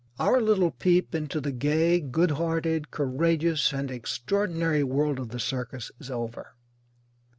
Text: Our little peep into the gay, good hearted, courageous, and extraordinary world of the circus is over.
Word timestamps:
Our 0.19 0.41
little 0.41 0.71
peep 0.71 1.13
into 1.13 1.39
the 1.39 1.51
gay, 1.51 1.99
good 1.99 2.31
hearted, 2.31 2.89
courageous, 2.89 3.71
and 3.71 3.91
extraordinary 3.91 4.81
world 4.83 5.19
of 5.19 5.29
the 5.29 5.39
circus 5.39 5.91
is 5.99 6.09
over. 6.09 6.55